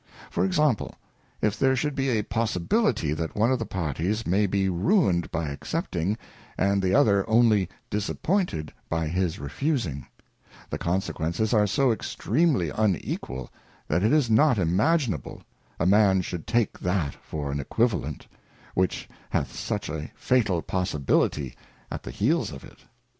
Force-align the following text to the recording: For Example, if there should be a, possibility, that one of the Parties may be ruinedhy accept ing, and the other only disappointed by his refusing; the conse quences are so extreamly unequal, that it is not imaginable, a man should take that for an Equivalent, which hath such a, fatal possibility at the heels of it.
For 0.31 0.43
Example, 0.43 0.95
if 1.43 1.59
there 1.59 1.75
should 1.75 1.93
be 1.93 2.09
a, 2.09 2.23
possibility, 2.23 3.13
that 3.13 3.35
one 3.35 3.51
of 3.51 3.59
the 3.59 3.67
Parties 3.67 4.25
may 4.25 4.47
be 4.47 4.67
ruinedhy 4.67 5.51
accept 5.53 5.95
ing, 5.95 6.17
and 6.57 6.81
the 6.81 6.95
other 6.95 7.23
only 7.29 7.69
disappointed 7.91 8.73
by 8.89 9.05
his 9.07 9.37
refusing; 9.37 10.07
the 10.71 10.79
conse 10.79 11.13
quences 11.13 11.53
are 11.53 11.67
so 11.67 11.91
extreamly 11.91 12.71
unequal, 12.71 13.51
that 13.87 14.01
it 14.01 14.11
is 14.11 14.27
not 14.27 14.57
imaginable, 14.57 15.43
a 15.79 15.85
man 15.85 16.21
should 16.23 16.47
take 16.47 16.79
that 16.79 17.13
for 17.21 17.51
an 17.51 17.59
Equivalent, 17.59 18.25
which 18.73 19.07
hath 19.29 19.53
such 19.55 19.87
a, 19.87 20.09
fatal 20.15 20.63
possibility 20.63 21.55
at 21.91 22.01
the 22.01 22.09
heels 22.09 22.51
of 22.51 22.63
it. 22.63 22.79